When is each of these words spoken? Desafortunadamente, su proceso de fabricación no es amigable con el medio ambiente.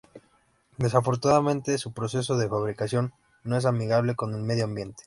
Desafortunadamente, 0.79 1.77
su 1.77 1.91
proceso 1.93 2.35
de 2.35 2.49
fabricación 2.49 3.13
no 3.43 3.55
es 3.55 3.65
amigable 3.65 4.15
con 4.15 4.33
el 4.33 4.41
medio 4.41 4.63
ambiente. 4.63 4.99